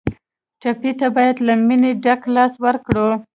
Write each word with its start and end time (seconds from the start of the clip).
ټپي 0.61 0.91
ته 0.99 1.07
باید 1.15 1.35
له 1.47 1.53
مینې 1.67 1.91
ډک 2.03 2.21
لاس 2.35 2.53
ورکړو. 2.65 3.09